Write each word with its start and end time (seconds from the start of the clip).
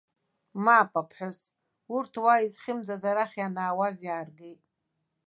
Мап, 0.63 0.91
аԥҳәыс, 1.01 1.39
урҭ 1.95 2.13
уа 2.23 2.43
изхьымӡаз 2.45 3.03
арахь 3.09 3.35
ианаауаз 3.39 3.97
иааргеит. 4.07 4.61